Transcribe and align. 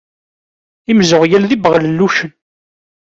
Imzeɣyal 0.91 1.43
d 1.49 1.51
ibeɣlellucen. 1.55 2.31